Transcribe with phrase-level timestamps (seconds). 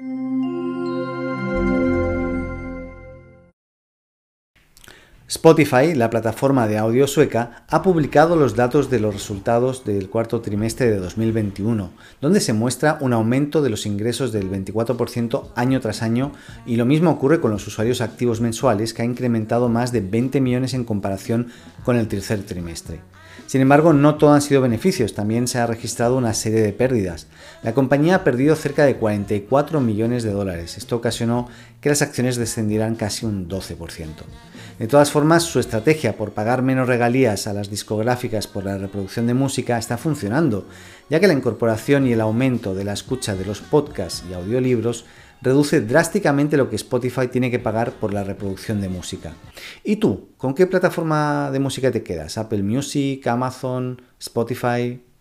[0.00, 0.39] Mm.
[5.30, 10.40] Spotify, la plataforma de audio sueca, ha publicado los datos de los resultados del cuarto
[10.40, 16.02] trimestre de 2021, donde se muestra un aumento de los ingresos del 24% año tras
[16.02, 16.32] año
[16.66, 20.40] y lo mismo ocurre con los usuarios activos mensuales, que ha incrementado más de 20
[20.40, 21.46] millones en comparación
[21.84, 22.98] con el tercer trimestre.
[23.46, 27.28] Sin embargo, no todo han sido beneficios, también se ha registrado una serie de pérdidas.
[27.62, 30.76] La compañía ha perdido cerca de 44 millones de dólares.
[30.76, 31.48] Esto ocasionó
[31.80, 34.08] que las acciones descendieran casi un 12%.
[34.80, 39.26] De todas formas, su estrategia por pagar menos regalías a las discográficas por la reproducción
[39.26, 40.66] de música está funcionando,
[41.10, 45.04] ya que la incorporación y el aumento de la escucha de los podcasts y audiolibros
[45.42, 49.34] reduce drásticamente lo que Spotify tiene que pagar por la reproducción de música.
[49.84, 50.30] ¿Y tú?
[50.38, 52.38] ¿Con qué plataforma de música te quedas?
[52.38, 54.98] ¿Apple Music, Amazon, Spotify?